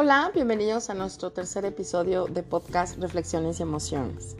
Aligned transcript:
Hola, 0.00 0.30
bienvenidos 0.32 0.90
a 0.90 0.94
nuestro 0.94 1.32
tercer 1.32 1.64
episodio 1.64 2.26
de 2.26 2.44
podcast 2.44 2.98
Reflexiones 2.98 3.58
y 3.58 3.64
Emociones. 3.64 4.36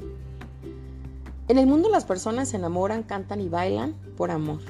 En 1.49 1.59
el 1.59 1.67
mundo 1.67 1.89
las 1.89 2.05
personas 2.05 2.51
se 2.51 2.59
enamoran, 2.59 3.03
cantan 3.03 3.41
y 3.41 3.49
bailan 3.49 3.95
por 4.17 4.31
amor. 4.31 4.61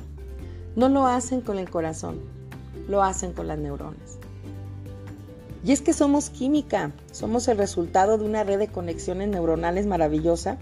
No 0.77 0.89
lo 0.89 1.07
hacen 1.07 1.43
con 1.43 1.59
el 1.59 1.69
corazón, 1.69 2.21
lo 2.89 3.03
hacen 3.03 3.35
con 3.35 3.49
las 3.49 3.59
neuronas. 3.59 4.17
Y 5.63 5.73
es 5.73 5.83
que 5.83 5.93
somos 5.93 6.31
química, 6.31 6.93
somos 7.13 7.49
el 7.49 7.59
resultado 7.59 8.17
de 8.17 8.25
una 8.25 8.43
red 8.43 8.59
de 8.59 8.69
conexiones 8.69 9.29
neuronales 9.29 9.85
maravillosa 9.85 10.57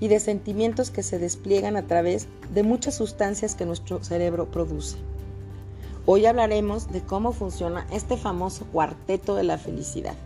y 0.00 0.08
de 0.08 0.20
sentimientos 0.20 0.90
que 0.90 1.02
se 1.02 1.18
despliegan 1.18 1.78
a 1.78 1.86
través 1.86 2.28
de 2.52 2.62
muchas 2.62 2.94
sustancias 2.94 3.54
que 3.54 3.64
nuestro 3.64 4.04
cerebro 4.04 4.50
produce. 4.50 4.98
Hoy 6.04 6.26
hablaremos 6.26 6.90
de 6.90 7.00
cómo 7.00 7.30
funciona 7.30 7.86
este 7.92 8.16
famoso 8.16 8.64
cuarteto 8.72 9.36
de 9.36 9.44
la 9.44 9.56
felicidad. 9.56 10.16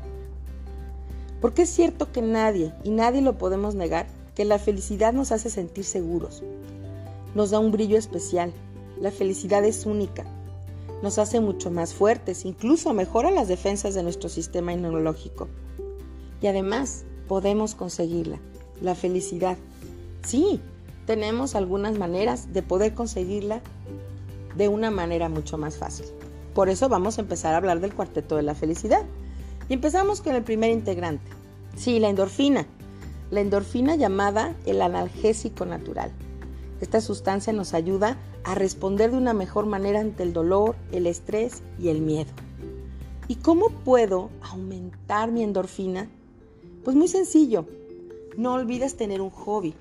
Porque 1.42 1.62
es 1.62 1.68
cierto 1.68 2.12
que 2.12 2.22
nadie, 2.22 2.72
y 2.82 2.88
nadie 2.90 3.20
lo 3.20 3.36
podemos 3.36 3.74
negar, 3.74 4.06
que 4.34 4.46
la 4.46 4.58
felicidad 4.58 5.12
nos 5.12 5.32
hace 5.32 5.50
sentir 5.50 5.84
seguros. 5.84 6.42
Nos 7.34 7.50
da 7.50 7.58
un 7.58 7.72
brillo 7.72 7.98
especial. 7.98 8.54
La 8.98 9.10
felicidad 9.10 9.66
es 9.66 9.84
única. 9.84 10.24
Nos 11.02 11.18
hace 11.18 11.40
mucho 11.40 11.70
más 11.70 11.92
fuertes, 11.92 12.46
incluso 12.46 12.94
mejora 12.94 13.30
las 13.30 13.46
defensas 13.46 13.92
de 13.94 14.02
nuestro 14.02 14.30
sistema 14.30 14.72
inmunológico. 14.72 15.46
Y 16.40 16.46
además, 16.46 17.04
podemos 17.28 17.74
conseguirla. 17.74 18.38
La 18.80 18.94
felicidad. 18.94 19.58
Sí, 20.24 20.58
tenemos 21.04 21.54
algunas 21.54 21.98
maneras 21.98 22.54
de 22.54 22.62
poder 22.62 22.94
conseguirla 22.94 23.60
de 24.56 24.68
una 24.68 24.90
manera 24.90 25.28
mucho 25.28 25.58
más 25.58 25.76
fácil. 25.76 26.06
Por 26.54 26.68
eso 26.68 26.88
vamos 26.88 27.18
a 27.18 27.20
empezar 27.20 27.54
a 27.54 27.58
hablar 27.58 27.80
del 27.80 27.94
cuarteto 27.94 28.36
de 28.36 28.42
la 28.42 28.54
felicidad. 28.54 29.04
Y 29.68 29.74
empezamos 29.74 30.22
con 30.22 30.34
el 30.34 30.42
primer 30.42 30.70
integrante. 30.70 31.30
Sí, 31.76 31.98
la 31.98 32.08
endorfina. 32.08 32.66
La 33.30 33.40
endorfina 33.40 33.96
llamada 33.96 34.54
el 34.64 34.80
analgésico 34.80 35.66
natural. 35.66 36.12
Esta 36.80 37.00
sustancia 37.00 37.52
nos 37.52 37.74
ayuda 37.74 38.16
a 38.44 38.54
responder 38.54 39.10
de 39.10 39.16
una 39.16 39.32
mejor 39.32 39.66
manera 39.66 40.00
ante 40.00 40.22
el 40.22 40.32
dolor, 40.32 40.76
el 40.92 41.06
estrés 41.06 41.62
y 41.78 41.88
el 41.88 42.00
miedo. 42.00 42.30
¿Y 43.28 43.36
cómo 43.36 43.70
puedo 43.70 44.30
aumentar 44.40 45.32
mi 45.32 45.42
endorfina? 45.42 46.08
Pues 46.84 46.96
muy 46.96 47.08
sencillo. 47.08 47.66
No 48.36 48.54
olvides 48.54 48.96
tener 48.96 49.20
un 49.20 49.30
hobby, 49.30 49.74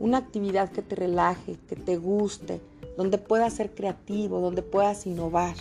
una 0.00 0.18
actividad 0.18 0.70
que 0.70 0.82
te 0.82 0.96
relaje, 0.96 1.58
que 1.68 1.76
te 1.76 1.96
guste, 1.96 2.60
donde 2.98 3.16
puedas 3.16 3.52
ser 3.52 3.76
creativo, 3.76 4.40
donde 4.40 4.60
puedas 4.60 5.06
innovar. 5.06 5.54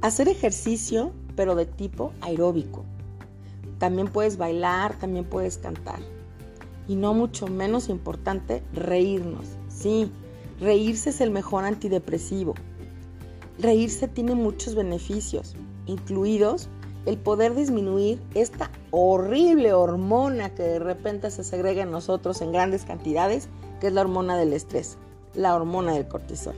Hacer 0.00 0.26
ejercicio, 0.26 1.12
pero 1.36 1.54
de 1.54 1.64
tipo 1.64 2.12
aeróbico. 2.20 2.84
También 3.78 4.08
puedes 4.08 4.36
bailar, 4.36 4.98
también 4.98 5.26
puedes 5.26 5.58
cantar. 5.58 6.00
Y 6.88 6.96
no 6.96 7.14
mucho 7.14 7.46
menos 7.46 7.88
importante, 7.88 8.64
reírnos. 8.72 9.46
Sí, 9.68 10.10
reírse 10.58 11.10
es 11.10 11.20
el 11.20 11.30
mejor 11.30 11.66
antidepresivo. 11.66 12.56
Reírse 13.60 14.08
tiene 14.08 14.34
muchos 14.34 14.74
beneficios, 14.74 15.54
incluidos 15.86 16.68
el 17.06 17.16
poder 17.16 17.54
disminuir 17.54 18.20
esta 18.34 18.72
horrible 18.90 19.72
hormona 19.72 20.52
que 20.52 20.64
de 20.64 20.78
repente 20.80 21.30
se 21.30 21.44
segrega 21.44 21.84
en 21.84 21.92
nosotros 21.92 22.40
en 22.40 22.50
grandes 22.50 22.84
cantidades, 22.84 23.48
que 23.80 23.86
es 23.86 23.92
la 23.92 24.00
hormona 24.00 24.36
del 24.36 24.52
estrés 24.52 24.98
la 25.34 25.54
hormona 25.54 25.92
del 25.92 26.08
cortisol. 26.08 26.54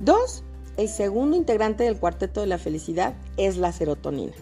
Dos, 0.00 0.42
el 0.76 0.88
segundo 0.88 1.36
integrante 1.36 1.84
del 1.84 1.98
cuarteto 1.98 2.40
de 2.40 2.46
la 2.46 2.58
felicidad 2.58 3.14
es 3.36 3.56
la 3.56 3.72
serotonina. 3.72 4.32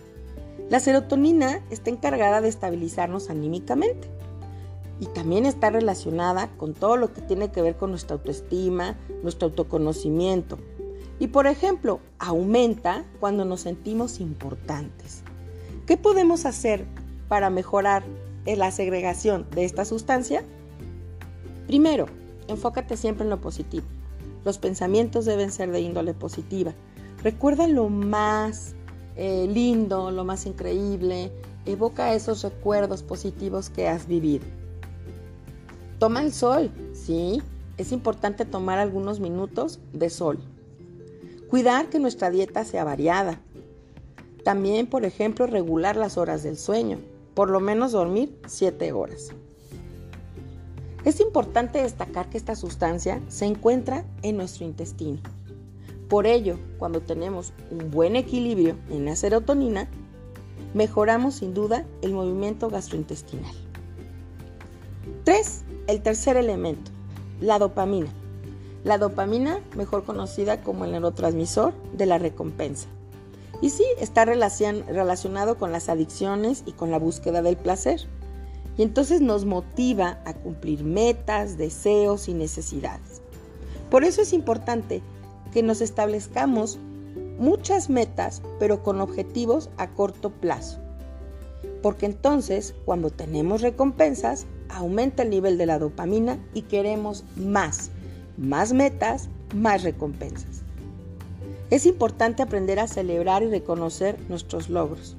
La 0.70 0.80
serotonina 0.80 1.63
está 1.70 1.91
encargada 1.91 2.41
de 2.41 2.48
estabilizarnos 2.48 3.30
anímicamente 3.30 4.08
y 4.98 5.07
también 5.07 5.47
está 5.47 5.70
relacionada 5.70 6.48
con 6.57 6.74
todo 6.74 6.97
lo 6.97 7.13
que 7.13 7.20
tiene 7.20 7.51
que 7.51 7.63
ver 7.63 7.77
con 7.77 7.91
nuestra 7.91 8.17
autoestima, 8.17 8.97
nuestro 9.23 9.48
autoconocimiento. 9.48 10.58
Y 11.19 11.29
por 11.29 11.47
ejemplo, 11.47 12.01
aumenta 12.19 13.05
cuando 13.20 13.45
nos 13.45 13.61
sentimos 13.61 14.20
importantes. 14.20 15.23
¿Qué 15.86 15.97
podemos 15.97 16.47
hacer 16.47 16.86
para 17.29 17.51
mejorar 17.51 18.05
la 18.47 18.70
segregación 18.70 19.47
de 19.51 19.64
esta 19.64 19.85
sustancia? 19.85 20.45
Primero, 21.67 22.07
Enfócate 22.48 22.96
siempre 22.96 23.24
en 23.24 23.30
lo 23.30 23.40
positivo. 23.40 23.86
Los 24.44 24.58
pensamientos 24.58 25.24
deben 25.24 25.50
ser 25.50 25.70
de 25.70 25.80
índole 25.80 26.14
positiva. 26.14 26.74
Recuerda 27.22 27.66
lo 27.66 27.88
más 27.88 28.74
eh, 29.16 29.46
lindo, 29.50 30.10
lo 30.10 30.24
más 30.24 30.46
increíble. 30.46 31.32
Evoca 31.64 32.14
esos 32.14 32.42
recuerdos 32.42 33.02
positivos 33.02 33.70
que 33.70 33.88
has 33.88 34.06
vivido. 34.06 34.44
Toma 35.98 36.22
el 36.22 36.32
sol, 36.32 36.70
sí. 36.92 37.42
Es 37.78 37.90
importante 37.92 38.44
tomar 38.44 38.78
algunos 38.78 39.20
minutos 39.20 39.80
de 39.92 40.11
sol. 40.11 40.38
Cuidar 41.48 41.88
que 41.88 41.98
nuestra 41.98 42.30
dieta 42.30 42.64
sea 42.64 42.84
variada. 42.84 43.40
También, 44.44 44.86
por 44.86 45.05
ejemplo, 45.05 45.46
regular 45.46 45.96
las 45.96 46.18
horas 46.18 46.42
del 46.42 46.58
sueño. 46.58 46.98
Por 47.34 47.48
lo 47.50 47.61
menos 47.61 47.92
dormir 47.92 48.38
7 48.46 48.92
horas. 48.92 49.30
Es 51.05 51.20
importante 51.20 51.83
destacar 51.83 52.31
que 52.31 52.39
esta 52.39 52.57
sustancia 52.57 53.20
se 53.29 53.45
encuentra 53.45 54.07
en 54.23 54.39
nuestro 54.39 54.65
intestino. 54.65 55.19
Por 56.09 56.27
ello, 56.27 56.59
cuando 56.79 57.03
tenemos 57.03 57.53
un 57.70 57.91
buen 57.91 58.17
equilibrio 58.17 58.77
en 58.89 59.05
la 59.05 59.15
serotonina, 59.15 59.87
mejoramos 60.73 61.37
sin 61.37 61.53
duda 61.53 61.85
el 62.01 62.15
movimiento 62.15 62.70
gastrointestinal. 62.70 63.55
3. 65.25 65.63
El 65.89 66.03
tercer 66.03 66.39
elemento, 66.39 66.91
la 67.41 67.59
dopamina. 67.59 68.09
La 68.83 68.97
dopamina, 68.97 69.61
mejor 69.77 70.05
conocida 70.05 70.63
como 70.63 70.86
el 70.86 70.92
neurotransmisor 70.92 71.75
de 71.92 72.07
la 72.07 72.17
recompensa. 72.17 72.89
Y 73.61 73.71
sí, 73.71 73.85
está 73.98 74.25
relacionado 74.25 75.59
con 75.59 75.71
las 75.71 75.91
adicciones 75.91 76.63
y 76.67 76.73
con 76.73 76.91
la 76.91 76.98
búsqueda 76.98 77.42
del 77.42 77.57
placer 77.57 78.07
y 78.77 78.83
entonces 78.83 79.20
nos 79.20 79.45
motiva 79.45 80.18
a 80.24 80.35
cumplir 80.35 80.85
metas, 80.85 81.57
deseos 81.57 82.29
y 82.29 82.35
necesidades. 82.35 83.23
Por 83.90 84.05
eso 84.05 84.23
es 84.23 84.33
importante 84.33 85.02
que 85.52 85.62
nos 85.62 85.80
establezcamos 85.80 86.79
muchas 87.39 87.90
metas, 87.90 88.42
pero 88.58 88.83
con 88.83 89.01
objetivos 89.01 89.70
a 89.77 89.90
corto 89.90 90.30
plazo. 90.30 90.80
Porque 91.83 92.07
entonces, 92.07 92.74
cuando 92.85 93.11
tenemos 93.11 93.61
recompensas, 93.61 94.46
aumenta 94.68 95.23
el 95.23 95.30
nivel 95.30 95.58
de 95.58 95.67
la 95.67 95.79
dopamina 95.79 96.39
y 96.55 96.62
queremos 96.62 97.24
más, 97.36 97.91
más 98.36 98.73
metas, 98.73 99.29
más 99.55 99.83
recompensas. 99.83 100.62
Es 101.70 101.86
importante 101.86 102.42
aprender 102.42 102.80
a 102.80 102.89
celebrar 102.89 103.42
y 103.42 103.48
reconocer 103.48 104.18
nuestros 104.29 104.68
logros. 104.68 105.17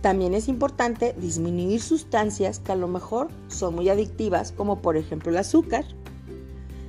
También 0.00 0.34
es 0.34 0.48
importante 0.48 1.14
disminuir 1.18 1.80
sustancias 1.80 2.60
que 2.60 2.72
a 2.72 2.76
lo 2.76 2.86
mejor 2.86 3.28
son 3.48 3.74
muy 3.74 3.88
adictivas, 3.88 4.52
como 4.52 4.80
por 4.80 4.96
ejemplo 4.96 5.30
el 5.30 5.38
azúcar, 5.38 5.84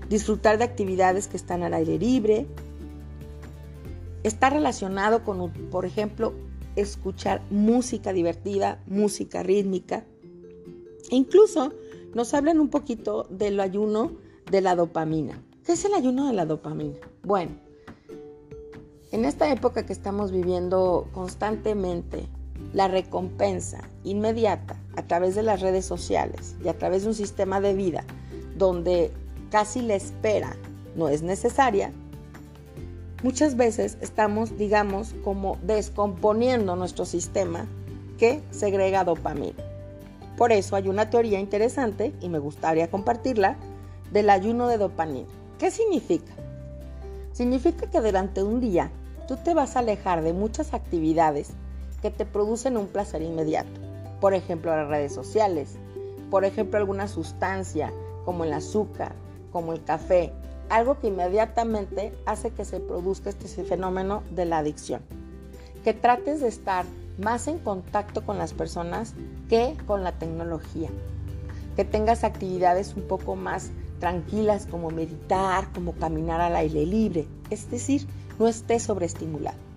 disfrutar 0.09 0.57
de 0.57 0.63
actividades 0.63 1.27
que 1.27 1.37
están 1.37 1.63
al 1.63 1.73
aire 1.73 1.97
libre, 1.97 2.47
está 4.23 4.49
relacionado 4.49 5.23
con, 5.23 5.51
por 5.71 5.85
ejemplo, 5.85 6.33
escuchar 6.75 7.41
música 7.49 8.13
divertida, 8.13 8.81
música 8.85 9.43
rítmica. 9.43 10.03
E 11.09 11.15
incluso 11.15 11.73
nos 12.13 12.33
hablan 12.33 12.59
un 12.59 12.69
poquito 12.69 13.25
del 13.29 13.59
ayuno 13.59 14.11
de 14.51 14.61
la 14.61 14.75
dopamina. 14.75 15.41
¿Qué 15.63 15.73
es 15.73 15.85
el 15.85 15.93
ayuno 15.93 16.27
de 16.27 16.33
la 16.33 16.45
dopamina? 16.45 16.97
Bueno, 17.23 17.51
en 19.11 19.25
esta 19.25 19.51
época 19.51 19.85
que 19.85 19.93
estamos 19.93 20.31
viviendo 20.31 21.07
constantemente 21.11 22.27
la 22.73 22.87
recompensa 22.87 23.81
inmediata 24.03 24.75
a 24.95 25.03
través 25.03 25.35
de 25.35 25.43
las 25.43 25.61
redes 25.61 25.85
sociales 25.85 26.55
y 26.63 26.67
a 26.67 26.77
través 26.77 27.03
de 27.03 27.09
un 27.09 27.15
sistema 27.15 27.61
de 27.61 27.73
vida 27.73 28.03
donde 28.57 29.11
casi 29.49 29.81
la 29.81 29.95
espera 29.95 30.55
no 30.95 31.09
es 31.09 31.21
necesaria, 31.21 31.91
muchas 33.23 33.55
veces 33.55 33.97
estamos, 34.01 34.57
digamos, 34.57 35.15
como 35.23 35.57
descomponiendo 35.63 36.75
nuestro 36.75 37.05
sistema 37.05 37.65
que 38.17 38.41
segrega 38.51 39.03
dopamina. 39.03 39.63
Por 40.37 40.51
eso 40.51 40.75
hay 40.75 40.87
una 40.87 41.09
teoría 41.09 41.39
interesante, 41.39 42.13
y 42.21 42.29
me 42.29 42.39
gustaría 42.39 42.89
compartirla, 42.89 43.57
del 44.11 44.29
ayuno 44.29 44.67
de 44.67 44.77
dopamina. 44.77 45.27
¿Qué 45.57 45.71
significa? 45.71 46.33
Significa 47.33 47.89
que 47.89 48.01
durante 48.01 48.43
un 48.43 48.59
día 48.59 48.91
tú 49.27 49.37
te 49.37 49.53
vas 49.53 49.75
a 49.75 49.79
alejar 49.79 50.21
de 50.23 50.33
muchas 50.33 50.73
actividades 50.73 51.51
que 52.01 52.11
te 52.11 52.25
producen 52.25 52.77
un 52.77 52.87
placer 52.87 53.21
inmediato. 53.21 53.79
Por 54.19 54.33
ejemplo, 54.33 54.75
las 54.75 54.87
redes 54.87 55.13
sociales, 55.13 55.77
por 56.29 56.45
ejemplo, 56.45 56.77
alguna 56.77 57.07
sustancia 57.07 57.91
como 58.25 58.43
el 58.43 58.53
azúcar, 58.53 59.13
como 59.51 59.73
el 59.73 59.83
café, 59.83 60.31
algo 60.69 60.99
que 60.99 61.07
inmediatamente 61.07 62.13
hace 62.25 62.51
que 62.51 62.65
se 62.65 62.79
produzca 62.79 63.29
este 63.29 63.47
fenómeno 63.63 64.23
de 64.31 64.45
la 64.45 64.59
adicción. 64.59 65.01
que 65.83 65.93
trates 65.93 66.41
de 66.41 66.49
estar 66.49 66.85
más 67.17 67.47
en 67.47 67.57
contacto 67.57 68.25
con 68.25 68.37
las 68.37 68.53
personas 68.53 69.13
que 69.47 69.77
con 69.87 70.03
la 70.03 70.11
tecnología. 70.11 70.89
Que 71.77 71.85
tengas 71.85 72.25
actividades 72.25 72.95
un 72.95 73.03
poco 73.03 73.37
más 73.37 73.71
tranquilas 73.99 74.65
como 74.65 74.89
meditar, 74.89 75.71
como 75.71 75.93
caminar 75.93 76.41
al 76.41 76.57
aire 76.57 76.85
libre. 76.85 77.27
Es 77.49 77.71
decir, 77.71 78.05
no 78.37 78.47
estés 78.47 78.83
sobreestimulado. 78.83 79.68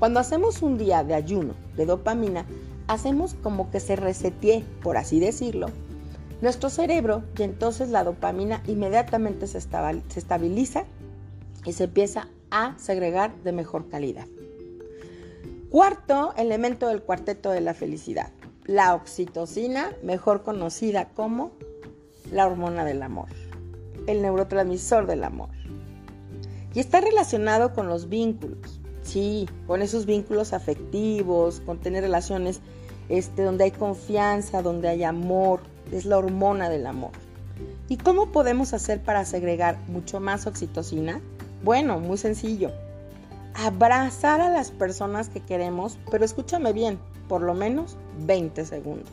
Cuando 0.00 0.18
hacemos 0.18 0.62
un 0.62 0.78
día 0.78 1.04
de 1.04 1.12
ayuno 1.12 1.52
de 1.76 1.84
dopamina, 1.84 2.46
hacemos 2.88 3.34
como 3.34 3.70
que 3.70 3.80
se 3.80 3.96
resetee, 3.96 4.64
por 4.82 4.96
así 4.96 5.20
decirlo, 5.20 5.66
nuestro 6.40 6.70
cerebro 6.70 7.22
y 7.36 7.42
entonces 7.42 7.90
la 7.90 8.02
dopamina 8.02 8.62
inmediatamente 8.66 9.46
se 9.46 9.58
estabiliza 9.58 10.84
y 11.66 11.74
se 11.74 11.84
empieza 11.84 12.28
a 12.50 12.78
segregar 12.78 13.36
de 13.44 13.52
mejor 13.52 13.90
calidad. 13.90 14.26
Cuarto 15.68 16.32
elemento 16.38 16.88
del 16.88 17.02
cuarteto 17.02 17.50
de 17.50 17.60
la 17.60 17.74
felicidad, 17.74 18.30
la 18.64 18.94
oxitocina, 18.94 19.92
mejor 20.02 20.44
conocida 20.44 21.10
como 21.10 21.50
la 22.32 22.46
hormona 22.46 22.86
del 22.86 23.02
amor, 23.02 23.28
el 24.06 24.22
neurotransmisor 24.22 25.06
del 25.06 25.24
amor. 25.24 25.50
Y 26.72 26.80
está 26.80 27.02
relacionado 27.02 27.74
con 27.74 27.86
los 27.86 28.08
vínculos, 28.08 28.79
sí, 29.10 29.48
con 29.66 29.82
esos 29.82 30.06
vínculos 30.06 30.52
afectivos, 30.52 31.60
con 31.60 31.78
tener 31.78 32.02
relaciones 32.02 32.60
este, 33.08 33.42
donde 33.42 33.64
hay 33.64 33.70
confianza, 33.70 34.62
donde 34.62 34.88
hay 34.88 35.04
amor, 35.04 35.60
es 35.92 36.04
la 36.04 36.18
hormona 36.18 36.68
del 36.68 36.86
amor. 36.86 37.12
¿Y 37.88 37.96
cómo 37.96 38.32
podemos 38.32 38.72
hacer 38.72 39.00
para 39.02 39.24
segregar 39.24 39.78
mucho 39.88 40.20
más 40.20 40.46
oxitocina? 40.46 41.20
Bueno, 41.62 41.98
muy 41.98 42.18
sencillo 42.18 42.70
abrazar 43.54 44.40
a 44.40 44.50
las 44.50 44.70
personas 44.70 45.28
que 45.28 45.40
queremos, 45.40 45.98
pero 46.10 46.24
escúchame 46.24 46.72
bien, 46.72 46.98
por 47.28 47.42
lo 47.42 47.54
menos 47.54 47.96
20 48.20 48.64
segundos. 48.64 49.10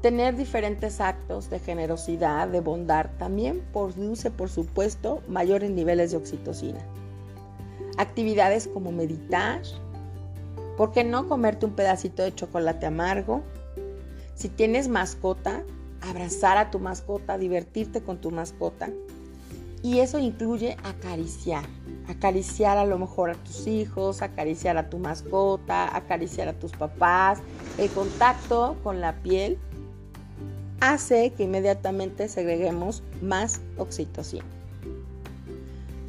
Tener 0.00 0.36
diferentes 0.36 1.00
actos 1.00 1.50
de 1.50 1.58
generosidad, 1.58 2.48
de 2.48 2.60
bondad, 2.60 3.10
también 3.18 3.62
produce, 3.72 4.30
por 4.30 4.48
supuesto, 4.48 5.22
mayores 5.28 5.70
niveles 5.70 6.12
de 6.12 6.16
oxitocina. 6.16 6.80
Actividades 8.00 8.66
como 8.66 8.92
meditar, 8.92 9.60
¿por 10.78 10.90
qué 10.90 11.04
no 11.04 11.28
comerte 11.28 11.66
un 11.66 11.74
pedacito 11.74 12.22
de 12.22 12.34
chocolate 12.34 12.86
amargo? 12.86 13.42
Si 14.34 14.48
tienes 14.48 14.88
mascota, 14.88 15.64
abrazar 16.00 16.56
a 16.56 16.70
tu 16.70 16.78
mascota, 16.78 17.36
divertirte 17.36 18.00
con 18.00 18.18
tu 18.18 18.30
mascota. 18.30 18.88
Y 19.82 19.98
eso 19.98 20.18
incluye 20.18 20.78
acariciar 20.82 21.64
acariciar 22.08 22.78
a 22.78 22.86
lo 22.86 22.98
mejor 22.98 23.30
a 23.30 23.34
tus 23.34 23.66
hijos, 23.66 24.22
acariciar 24.22 24.76
a 24.76 24.88
tu 24.88 24.98
mascota, 24.98 25.94
acariciar 25.94 26.48
a 26.48 26.52
tus 26.54 26.72
papás. 26.72 27.40
El 27.78 27.90
contacto 27.90 28.76
con 28.82 29.00
la 29.00 29.14
piel 29.22 29.58
hace 30.80 31.30
que 31.32 31.44
inmediatamente 31.44 32.28
segreguemos 32.28 33.02
más 33.20 33.60
oxitocina. 33.76 34.59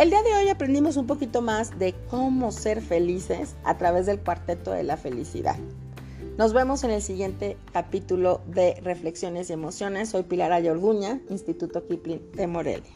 El 0.01 0.09
día 0.09 0.23
de 0.23 0.33
hoy 0.33 0.49
aprendimos 0.49 0.97
un 0.97 1.05
poquito 1.05 1.43
más 1.43 1.77
de 1.77 1.93
cómo 2.09 2.51
ser 2.51 2.81
felices 2.81 3.55
a 3.63 3.77
través 3.77 4.07
del 4.07 4.19
cuarteto 4.19 4.71
de 4.71 4.81
la 4.81 4.97
felicidad. 4.97 5.57
Nos 6.39 6.53
vemos 6.53 6.83
en 6.83 6.89
el 6.89 7.03
siguiente 7.03 7.55
capítulo 7.71 8.41
de 8.47 8.81
Reflexiones 8.81 9.51
y 9.51 9.53
Emociones. 9.53 10.09
Soy 10.09 10.23
Pilar 10.23 10.53
Ayorguña, 10.53 11.21
Instituto 11.29 11.87
Kipling 11.87 12.31
de 12.31 12.47
Morelia. 12.47 12.91